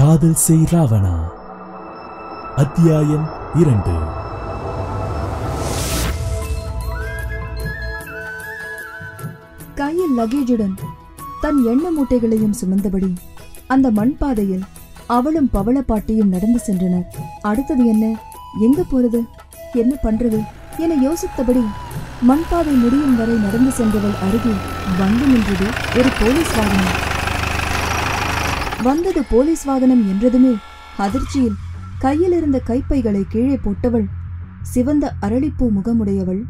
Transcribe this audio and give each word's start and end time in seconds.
காதல் 0.00 0.34
செய் 0.34 0.62
ராவணா. 0.62 1.14
அத்தியாயம் 2.56 3.28
இரண்டு. 3.54 3.90
கையில் 9.74 10.18
லகேஜுடன் 10.18 10.74
தன் 11.40 11.64
எண்ண 11.64 11.90
மூட்டைகளையும் 11.90 12.54
சுமந்தபடி 12.60 13.16
அந்த 13.66 13.90
மண் 13.90 14.16
பாதையில் 14.16 14.64
அவளும் 15.06 15.50
பவள 15.50 15.80
பாட்டியும் 15.80 16.28
நடந்து 16.28 16.60
சென்றனர். 16.66 17.06
அடுத்தது 17.42 17.86
என்ன? 17.86 18.20
எங்க 18.60 18.82
போறது? 18.82 19.26
என்ன 19.72 19.94
பண்றது? 20.02 20.44
என 20.78 21.08
யோசித்தபடி 21.08 21.64
மண்பாதை 22.20 22.78
முடியும் 22.80 23.16
வரை 23.16 23.34
நடந்து 23.34 23.70
சென்றவள் 23.70 24.18
அருகே 24.22 24.52
வந்து 24.98 25.26
நின்றது 25.26 25.64
ஒரு 25.96 26.08
போலீஸ் 26.20 26.56
வாகனம் 26.56 27.08
வந்தது 28.82 29.22
போலீஸ் 29.30 29.64
வாகனம் 29.64 30.08
என்றதுமே. 30.08 30.54
அதிர்ச்சியில் 30.96 31.54
கையில் 31.98 32.32
இருந்த 32.32 32.58
கைப்பைகளை 32.58 33.24
கீழே 33.28 33.56
போட்டவள் 33.56 34.06
சிவந்த 34.62 35.14
அரளிப்பூ 35.22 35.68
முகமுடையவள் 35.76 36.42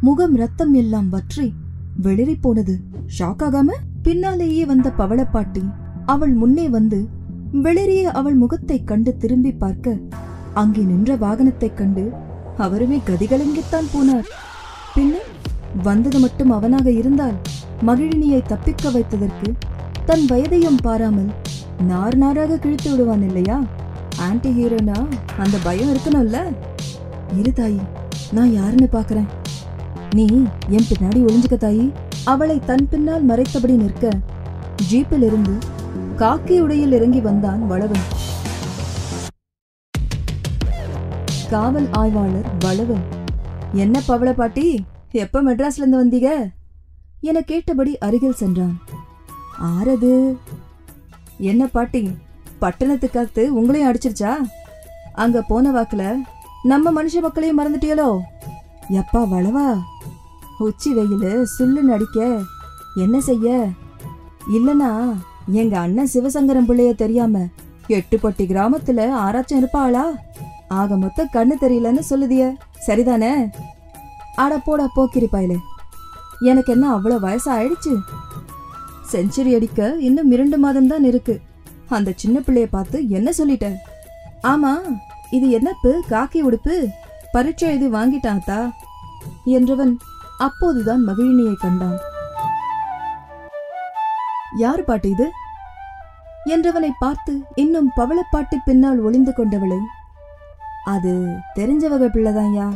முகம் 0.00 0.36
ரத்தம் 0.36 0.74
எல்லாம் 0.74 1.08
வற்றி 1.08 1.54
வெளிரி 2.02 2.36
போனது. 2.40 2.80
ஷாக் 3.18 3.42
ஆகாம 3.42 3.66
பின்னாலேயே 4.02 4.64
வந்த 4.64 4.92
பவளப்பாட்டி 4.98 5.74
அவள் 6.06 6.32
முன்னே 6.32 6.68
வந்து 6.68 7.08
வெளிரிய 7.52 8.02
அவள் 8.02 8.34
முகத்தைக் 8.34 8.86
கண்டு 8.86 9.16
திரும்பி 9.16 9.52
பார்க்க 9.52 9.96
அங்கே 10.54 10.82
நின்ற 10.82 11.16
வாகனத்தைக் 11.16 11.76
கண்டு 11.76 12.12
அவருமே 12.56 13.02
கதிகலங்கித்தான் 13.06 13.88
போனார். 13.94 14.24
பின்ன 14.96 15.12
வந்தது 15.82 16.18
மட்டும் 16.18 16.50
அவனாக 16.50 16.90
இருந்தால் 16.90 17.34
மகிழினியை 17.86 18.42
தப்பிக்க 18.42 18.90
வைத்ததற்கு 18.90 19.52
தன் 20.04 20.24
வயதையும் 20.28 20.78
பாராமல் 20.82 21.32
நார் 21.90 22.16
நாராக 22.16 22.56
கிழித்து 22.56 22.90
விடுவான் 22.90 23.22
இல்லையா? 23.22 23.56
ஆன்டி 24.18 24.50
ஹீரோனா 24.50 24.98
அந்த 25.38 25.56
பயம் 25.62 25.90
இருக்கணும்ல? 25.94 26.38
இரு 27.38 27.52
தாயி 27.56 27.80
நான் 28.32 28.52
யாருன்னு 28.52 28.88
பாக்குறேன் 28.92 29.28
நீ 30.14 30.26
என் 30.68 30.88
பின்னாடி 30.90 31.20
ஒளிஞ்சுக்க 31.26 31.56
தாயி. 31.64 31.86
அவளை 32.24 32.56
தன் 32.66 32.88
பின்னால் 32.88 33.28
மறைத்தபடி 33.28 33.74
நிற்க 33.82 34.10
ஜீப்பில் 34.90 35.24
இருந்து 35.28 35.54
காக்கி 36.18 36.56
உடையில் 36.60 36.92
இறங்கி 36.92 37.20
வந்தான் 37.20 37.66
வளவன். 37.66 38.04
காவல் 41.50 41.88
ஆய்வாளர் 41.92 42.48
வளவன் 42.60 43.04
என்ன 43.72 44.02
பவள 44.06 44.32
பாட்டி 44.32 44.66
எப்ப 45.12 45.42
மெட்ராஸ்ல 45.42 45.82
இருந்து 45.82 46.00
வந்தீங்க? 46.02 46.30
என 47.20 47.40
கேட்டபடி 47.40 47.98
அருகில் 47.98 48.40
சென்றான். 48.42 48.76
ஆறது 49.72 50.12
என்ன 51.50 51.66
பாட்டி 51.66 52.00
பட்டணத்து 52.58 53.10
காத்து 53.10 53.42
உங்களையும் 53.58 53.88
அடிச்சிருச்சா? 53.90 54.32
அங்க 55.12 55.42
போன 55.42 55.70
வாக்குல 55.70 56.02
நம்ம 56.62 56.92
மனுஷ 56.92 57.20
மக்களையும் 57.20 57.58
மறந்துட்டியலோ? 57.58 58.10
எப்பா 58.90 59.20
வளவா? 59.28 59.66
உச்சி 60.58 60.90
வெயிலு 60.94 61.42
சுல்லு 61.54 61.82
நடிக்க 61.82 62.18
என்ன 62.94 63.20
செய்ய? 63.20 63.48
இல்லனா 64.56 64.90
எங்க 65.52 65.78
அண்ணன் 65.78 66.12
சிவசங்கரம் 66.14 66.68
பிள்ளைய 66.68 66.94
தெரியாம 66.94 67.44
எட்டுப்பட்டி 67.88 68.44
கிராமத்துல 68.46 69.10
ஆராய்ச்சி 69.24 69.54
இருப்பாளா 69.60 70.04
ஆக 70.68 70.96
மொத்தம் 70.96 71.32
கண்ணு 71.32 71.54
தெரியலன்னு 71.60 72.02
சொல்லுதிய. 72.10 72.42
சரிதானே? 72.86 73.32
அட 74.36 74.52
போடா 74.58 74.86
போக்கிரி 74.94 75.28
பயலே 75.32 75.58
எனக்கு 76.40 76.72
என்ன 76.72 76.86
அவ்வளவு 76.92 77.20
வயசு 77.20 77.48
ஆயிடுச்சு 77.52 77.92
செஞ்சுரி 79.10 79.54
அடிக்க 79.54 79.96
இன்னும் 80.08 80.30
இரண்டு 80.30 80.58
மாதம் 80.58 80.86
தான் 80.86 81.04
இருக்கு. 81.04 81.34
அந்த 81.88 82.12
சின்ன 82.16 82.40
பிள்ளைய 82.40 82.66
பார்த்து 82.70 83.08
என்ன 83.08 83.32
சொல்லிட்ட? 83.38 83.68
ஆமா 84.42 84.72
இது 85.30 85.46
என்னப்பு 85.58 85.90
காக்கி 86.10 86.40
உடுப்பு? 86.40 86.76
பரீட்சை 87.32 87.68
எழுதி 87.68 87.88
வாங்கிட்டாத்தா 87.88 88.58
என்றவன் 89.44 89.92
அப்போதுதான் 90.38 91.02
மகிழினியை 91.08 91.54
கண்டான். 91.54 91.98
யார் 94.56 94.84
பாட்டு 94.84 95.10
இது? 95.10 95.26
என்றவனை 96.54 96.90
பார்த்து 96.98 97.32
இன்னும் 97.54 97.90
பவளப்பாட்டி 97.96 98.56
பின்னால் 98.64 98.98
ஒளிந்து 98.98 99.32
கொண்டவளை. 99.36 99.80
அது 100.84 101.12
தெரிஞ்ச 101.58 101.88
வகை 101.88 102.08
பிள்ளைதான்யா 102.08 102.66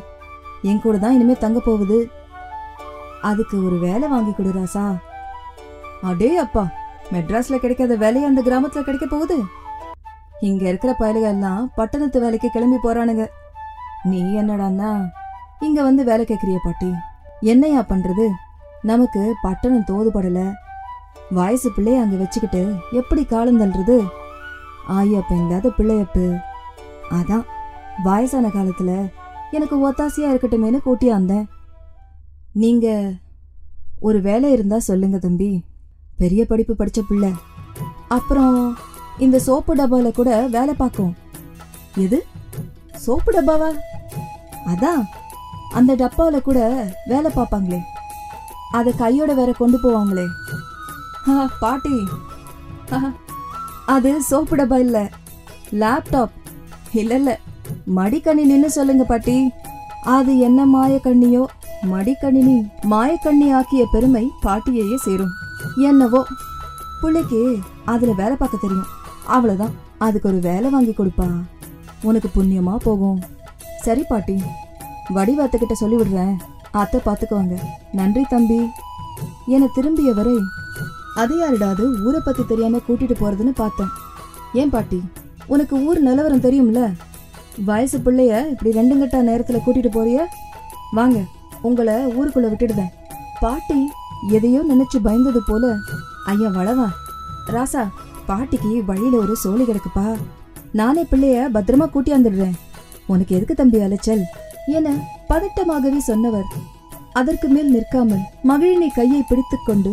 என் 0.62 0.80
கூட 0.80 0.96
தான் 0.98 1.12
இனிமே 1.12 1.34
தங்க 1.34 1.58
போகுது. 1.60 1.98
அதுக்கு 3.22 3.64
ஒரு 3.64 3.78
வேலை 3.78 4.08
வாங்கி 4.08 4.32
கொடு 4.32 4.50
ராசா. 4.50 4.84
அடே 6.02 6.36
அப்பா 6.36 6.68
மெட்ராஸ்ல 7.12 7.56
கிடைக்காத 7.56 7.96
வேலையை 7.96 8.24
அந்த 8.24 8.42
கிராமத்துல 8.42 8.82
கிடைக்க 8.82 9.06
போகுது. 9.06 9.42
இங்க 10.40 10.68
இருக்கிற 10.68 10.96
பயலுக 11.00 11.22
எல்லாம் 11.22 11.72
பட்டணத்து 11.74 12.20
வேலைக்கு 12.20 12.50
கிளம்பி 12.50 12.88
போறானுங்க. 12.88 13.26
நீ 14.02 14.22
என்னடான்னா 14.22 15.08
இங்க 15.60 15.82
வந்து 15.82 16.04
வேலை 16.04 16.24
கேட்கிறிய 16.24 16.56
பாட்டி. 16.64 16.92
என்னையா 17.40 17.80
பண்றது? 17.80 18.28
நமக்கு 18.82 19.34
பட்டணம் 19.42 19.84
தோதுபடல. 19.86 20.52
வயசு 21.30 21.70
பிள்ளைய 21.70 22.00
அங்க 22.00 22.16
வச்சுக்கிட்டு 22.16 22.74
எப்படி 22.92 23.24
காலம் 23.24 23.60
தள்ளுறது? 23.60 24.06
ஆயப்ப 24.88 25.30
இல்லாத 25.30 25.72
பிள்ளையப்பு. 25.78 26.38
அதான் 27.10 27.44
வயசான 28.04 28.48
காலத்துல 28.48 29.12
எனக்கு 29.50 29.90
ஒத்தாசையா 29.90 30.34
இருக்கட்டுமேனு 30.34 30.78
கூட்டியாந்தேன். 30.86 31.44
நீங்க 32.52 33.12
ஒரு 34.00 34.20
வேலை 34.20 34.52
இருந்தா 34.52 34.78
சொல்லுங்க 34.78 35.18
தம்பி. 35.18 35.64
பெரிய 36.18 36.44
படிப்பு 36.44 36.74
படிச்ச 36.78 37.00
பிள்ளை. 37.08 37.32
அப்புறம் 38.08 38.76
இந்த 39.18 39.38
சோப்பு 39.38 39.74
டப்பால 39.74 40.12
கூட 40.12 40.46
வேலை 40.46 40.74
பார்க்கும். 40.74 41.16
எது? 41.96 42.26
சோப்பு 42.94 43.32
டப்பாவா? 43.32 43.76
அதான். 44.66 45.04
அந்த 45.72 45.94
டப்பாவில் 45.94 46.42
கூட 46.42 46.88
வேலை 47.06 47.30
பார்ப்பாங்களே. 47.30 47.78
அதை 48.72 48.92
கையோட 48.92 49.34
வேற 49.34 49.52
கொண்டு 49.52 49.78
போவாங்களே. 49.82 50.26
பாட்டி. 51.60 52.06
ஆஹா, 52.90 53.12
அது 53.86 54.22
சோப்பு 54.22 54.56
டப்பா 54.56 54.78
இல்ல. 54.78 55.10
லேப்டாப். 55.70 56.30
இல்ல 56.92 57.14
இல்ல. 57.14 57.40
மடிக்கணினின்னு 57.96 58.66
சொல்லுங்க 58.66 59.04
பாட்டி. 59.04 59.50
அது 60.04 60.38
என்ன 60.38 60.66
மாயக்கண்ணியோ? 60.66 61.44
மடிக்கணினி 61.82 62.70
மாயக்கண்ணி 62.90 63.54
ஆக்கிய 63.54 63.86
பெருமை 63.92 64.30
பாட்டியையே 64.42 64.94
சேரும். 64.94 65.44
என்னவோ? 65.76 66.26
பிள்ளைக்கு 67.00 67.58
அதுல 67.84 68.12
வேலை 68.12 68.36
பார்க்க 68.36 68.58
தெரியும். 68.60 68.86
அவ்வளவுதான். 69.26 69.70
அதுக்கு 69.98 70.28
ஒரு 70.28 70.38
வேலை 70.38 70.70
வாங்கி 70.70 70.94
கொடுப்பா. 70.98 71.42
உனக்கு 72.02 72.28
புண்ணியமா 72.34 72.76
போகும். 72.76 73.22
சரி 73.82 74.04
பாட்டி. 74.08 74.42
வடிவாத்துக்கிட்ட 75.14 75.72
சொல்லி 75.72 75.96
விடுறேன் 75.96 76.36
அத்தை 76.70 77.00
பார்த்துக்குவாங்க 77.06 77.58
நன்றி 77.92 78.24
தம்பி. 78.28 78.70
என 79.46 79.68
திரும்பியவரை 79.76 80.38
அது 81.14 81.34
யாருடாது 81.42 82.04
ஊரை 82.04 82.20
பத்தி 82.24 82.44
தெரியாம 82.44 82.76
கூட்டிட்டு 82.76 83.14
போறதுன்னு 83.20 83.52
பார்த்தேன். 83.54 83.88
ஏன் 84.54 84.70
பாட்டி? 84.70 85.02
உனக்கு 85.46 85.84
ஊர் 85.84 86.00
நிலவரம் 86.00 86.40
தெரியும்ல? 86.40 86.92
வயசு 87.64 87.98
பிள்ளைய 87.98 88.50
இப்படி 88.50 88.70
ரெண்டுங்கட்டா 88.78 89.30
நேரத்துல 89.30 89.58
கூட்டிட்டு 89.66 89.90
போறிய? 89.92 90.24
வாங்க 90.90 91.22
உங்களை 91.62 91.94
ஊருக்குள்ள 91.94 92.46
விட்டுடுதேன். 92.52 92.92
பாட்டி 93.40 93.78
எதையோ 94.36 94.60
நினைச்சு 94.70 94.98
பயந்தது 95.06 95.40
போல 95.48 95.64
ஐயா 96.32 96.48
வளவா 96.56 96.88
ராசா 97.54 97.82
பாட்டிக்கு 98.28 98.70
வழியில 98.88 99.18
ஒரு 99.22 99.34
சோழி 99.42 99.64
கிடக்குப்பா. 99.64 100.06
நானே 100.78 101.02
பிள்ளைய 101.10 101.36
பத்திரமா 101.56 101.86
கூட்டியாந்துடுறேன் 101.94 102.56
உனக்கு 103.12 103.32
எதுக்கு 103.36 103.54
தம்பி 103.54 103.78
அலைச்சல்? 103.86 104.22
என 104.76 104.86
பதட்டமாகவே 105.28 106.00
சொன்னவர். 106.10 106.48
அதற்கு 107.12 107.48
மேல் 107.48 107.70
நிற்காமல் 107.74 108.24
மகிழினை 108.50 108.88
கையை 108.94 109.20
பிடித்துக்கொண்டு 109.28 109.92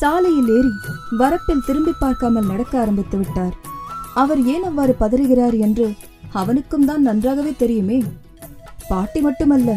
சாலையில் 0.00 0.50
ஏறி 0.56 0.72
வரப்பில் 1.22 1.64
திரும்பி 1.66 1.94
பார்க்காமல் 1.98 2.48
நடக்க 2.52 2.72
ஆரம்பித்து 2.82 3.16
விட்டார். 3.18 3.54
அவர் 4.22 4.40
ஏன் 4.54 4.66
அவ்வாறு 4.68 4.94
பதறுகிறார் 5.00 5.56
என்று 5.66 5.86
அவனுக்கும் 6.40 6.86
தான் 6.90 7.06
நன்றாகவே 7.08 7.54
தெரியுமே. 7.62 7.98
பாட்டி 8.88 9.20
மட்டுமல்ல 9.20 9.70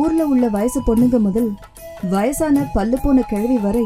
ஊர்ல 0.00 0.22
உள்ள 0.32 0.46
வயசு 0.56 0.80
பொண்ணுங்க 0.86 1.18
முதல் 1.18 1.50
வயசான 2.02 2.70
பல்லு 2.72 2.98
போன 3.02 3.20
கிழவி 3.20 3.56
வரை 3.56 3.82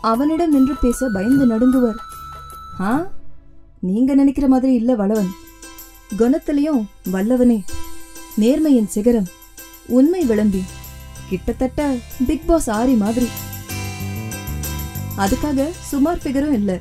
அவனிடம் 0.00 0.50
நின்று 0.50 0.74
பேச 0.80 1.08
பயந்து 1.12 1.46
நடுங்குவர். 1.46 1.94
ஆ? 2.80 3.06
நீங்க 3.78 4.14
நினைக்கிற 4.14 4.48
மாதிரி 4.48 4.74
இல்ல 4.74 4.94
வளவன். 4.94 5.30
குணத்திலையும் 6.18 6.84
வல்லவனே. 7.12 7.64
நேர்மையின் 8.40 8.86
சிகரம். 8.86 9.26
உண்மை 9.86 10.24
விளம்பி. 10.24 10.64
கிட்டத்தட்ட 11.28 11.94
பிக் 12.26 12.46
பாஸ் 12.46 12.70
ஆரி 12.70 12.96
மாதிரி. 12.96 13.28
அதுக்காக 15.16 15.70
சுமார் 15.70 16.20
பிகரும் 16.24 16.52
இல்ல. 16.52 16.80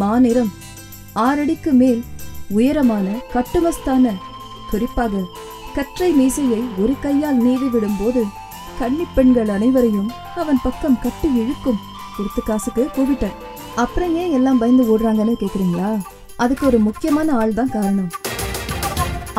மாநிறம். 0.00 0.52
ஆறடிக்கு 1.14 1.72
மேல் 1.72 2.04
உயரமான 2.48 3.20
கட்டுமஸ்தான 3.32 4.12
குறிப்பாக 4.70 5.24
கற்றை 5.74 6.12
மீசையை 6.12 6.62
ஒரு 6.78 6.94
கையால் 7.00 7.36
நீவி 7.36 7.66
விடும்போது 7.66 8.22
கன்னி 8.78 9.04
பெண்கள் 9.14 9.48
அனைவரையும் 9.48 10.10
அவன் 10.40 10.60
பக்கம் 10.62 11.00
கட்டி 11.02 11.28
இழுக்கும். 11.40 11.80
கொடுத்த 12.16 12.40
காசுக்கு 12.44 12.82
கூவிட்டேன். 12.96 13.36
அப்புறம் 13.74 14.14
ஏன் 14.16 14.32
எல்லாம் 14.32 14.58
பயந்து 14.58 14.84
ஓடுறாங்கன்னு 14.92 15.34
கேக்குறீங்களா? 15.42 15.90
அதுக்கு 16.36 16.64
ஒரு 16.66 16.78
முக்கியமான 16.78 17.34
ஆள் 17.40 17.54
தான் 17.58 17.74
காரணம். 17.76 18.10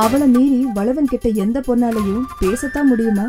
அவளை 0.04 0.28
மீறி 0.28 0.60
வளவன் 0.78 1.10
கிட்ட 1.12 1.30
எந்த 1.44 1.58
பொண்ணாலையும் 1.68 2.28
பேசத்தான் 2.42 2.90
முடியுமா? 2.92 3.26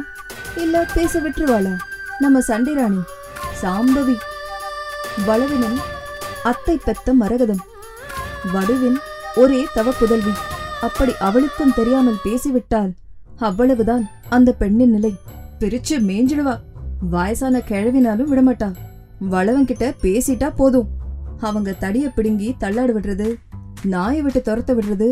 இல்ல 0.57 0.85
பேச 0.95 1.21
விட்டுருவாளா? 1.21 1.75
நம்ம 2.19 2.41
சண்டை 2.51 2.75
ராணி 2.75 3.03
சாம்பவி. 3.63 4.17
வளவினன் 5.27 5.79
அத்தை 6.51 6.77
பெத்த 6.85 7.15
மரகதம். 7.23 7.63
வடுவின் 8.55 8.99
ஒரே 9.37 9.61
தவ 9.75 9.91
புதல்வி 9.99 10.33
அப்படி 10.87 11.13
அவளுக்கும் 11.29 11.75
தெரியாமல் 11.75 12.23
பேசிவிட்டால் 12.23 12.93
அவ்வளவுதான் 13.49 14.05
அந்த 14.29 14.51
பெண்ணின் 14.53 14.91
நிலை. 14.91 15.13
பிரிச்சு 15.61 15.95
மேஞ்சிடுவா. 16.09 16.59
வயசான 17.11 17.59
கிழவினாலும் 17.59 18.31
விடமாட்டா. 18.31 18.73
வளவன் 19.19 19.65
கிட்ட 19.65 19.95
பேசிட்டா 20.03 20.49
போதும். 20.57 20.89
அவங்க 21.41 21.73
தடிய 21.73 22.09
பிடுங்கி 22.09 22.55
தள்ளாட 22.61 22.91
விடுறது 22.93 23.35
நாயை 23.85 24.23
விட்டு 24.23 24.43
துரத்த 24.45 24.79
விடுறது 24.79 25.09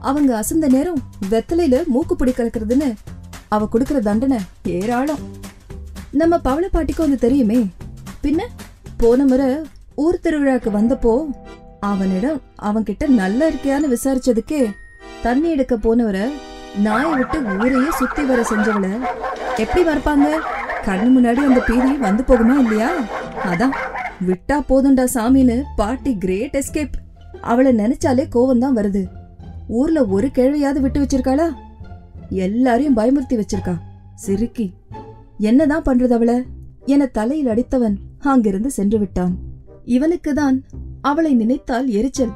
அவங்க 0.00 0.30
அசந்த 0.40 0.68
நேரம் 0.68 1.02
வெத்தலையில 1.30 1.84
மூக்கு 1.86 2.16
பிடி 2.16 2.30
கலக்கிறதுன்னு 2.30 2.94
அவ 3.48 3.68
கொடுக்கற 3.72 3.98
தண்டனை 3.98 4.38
ஏராளம். 4.64 5.18
நம்ம 6.10 6.38
பவள 6.38 6.68
பாட்டிக்கும் 6.72 7.06
அது 7.06 7.16
தெரியுமே. 7.16 7.68
பின்ன 8.22 8.40
போன 8.96 9.24
முறை 9.24 9.56
ஊர் 9.94 10.20
திருவிழாக்கு 10.22 10.70
வந்தப்போ 10.70 11.14
அவனிடம் 11.80 12.40
அவன்கிட்ட 12.62 13.06
நல்லா 13.06 13.46
இருக்கியான்னு 13.46 13.96
விசாரிச்சதுக்கே 13.96 14.74
தண்ணி 15.22 15.50
எடுக்க 15.50 15.76
போனவரை 15.76 16.30
நாயை 16.78 17.14
விட்டு 17.14 17.42
ஊரையே 17.42 17.90
சுத்தி 17.90 18.22
வர 18.22 18.42
செஞ்சவள. 18.42 18.98
எப்படி 19.56 19.88
மறப்பாங்க? 19.88 20.38
கண்ணு 20.84 21.08
முன்னாடி 21.08 21.36
அந்த 21.36 21.60
பீதி 21.60 21.92
வந்து 21.92 22.22
போகுமா 22.22 22.58
இல்லையா? 22.58 22.90
அதான். 23.44 23.70
விட்டா 24.26 24.52
போதும்டா 24.52 25.06
சாமின்னு 25.14 25.62
பாட்டி 25.76 26.18
கிரேட் 26.18 26.56
எஸ்கேப். 26.56 26.92
அவளை 27.40 27.74
நினைச்சாலே 27.74 28.28
கோவம் 28.34 28.58
தான் 28.58 28.76
வருது. 28.76 29.06
ஊர்ல 29.68 30.04
ஒரு 30.04 30.30
கிழவையாவது 30.34 30.80
விட்டு 30.80 31.00
வச்சிருக்காளா? 31.00 31.54
எல்லாரையும் 32.28 32.96
பயமுறுத்தி 32.96 33.42
வச்சிருக்கா. 33.42 33.76
சிறுக்கி 34.14 34.72
என்னதான் 35.38 35.82
பண்றது 35.82 36.12
அவள? 36.12 36.42
என 36.84 37.06
தலையில் 37.06 37.46
அடித்தவன் 37.46 37.96
அங்கிருந்து 38.18 38.70
சென்று 38.70 38.98
விட்டான். 38.98 39.36
இவனுக்கு 39.84 40.34
தான் 40.34 40.64
அவளை 41.02 41.34
நினைத்தால் 41.34 41.88
எரிச்சல். 41.88 42.32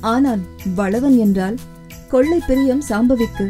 ஆனால் 0.00 0.38
வளவன் 0.74 1.18
என்றால் 1.18 1.56
கொள்ளை 2.08 2.40
பிரியம் 2.46 2.82
சாம்பவிக்கு. 2.88 3.48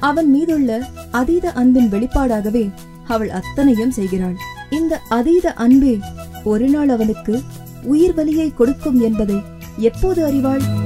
அவன் 0.00 0.30
மீதுள்ள 0.30 0.88
அதீத 1.10 1.52
அன்பின் 1.52 1.92
வெளிப்பாடாகவே 1.92 2.70
அவள் 3.06 3.30
அத்தனையும் 3.30 3.90
செய்கிறாள். 3.90 4.36
இந்த 4.70 5.00
அதீத 5.08 5.52
அன்பே 5.52 5.98
ஒரு 6.44 6.68
நாள் 6.68 6.88
அவனுக்கு 6.88 7.42
உயிர் 7.82 8.14
வலியை 8.14 8.54
கொடுக்கும் 8.54 9.00
என்பதை 9.00 9.42
எப்போது 9.78 10.24
அறிவாள்? 10.24 10.85